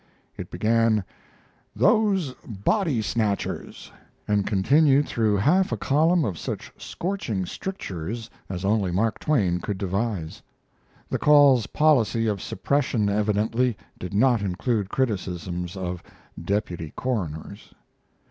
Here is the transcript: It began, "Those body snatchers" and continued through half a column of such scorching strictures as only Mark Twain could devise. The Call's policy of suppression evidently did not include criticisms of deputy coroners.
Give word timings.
It 0.35 0.49
began, 0.49 1.03
"Those 1.75 2.33
body 2.43 3.03
snatchers" 3.03 3.91
and 4.27 4.47
continued 4.47 5.07
through 5.07 5.35
half 5.37 5.71
a 5.71 5.77
column 5.77 6.25
of 6.25 6.39
such 6.39 6.71
scorching 6.75 7.45
strictures 7.45 8.27
as 8.49 8.65
only 8.65 8.89
Mark 8.89 9.19
Twain 9.19 9.59
could 9.59 9.77
devise. 9.77 10.41
The 11.07 11.19
Call's 11.19 11.67
policy 11.67 12.25
of 12.25 12.41
suppression 12.41 13.09
evidently 13.09 13.77
did 13.99 14.15
not 14.15 14.41
include 14.41 14.89
criticisms 14.89 15.77
of 15.77 16.01
deputy 16.43 16.93
coroners. 16.95 17.71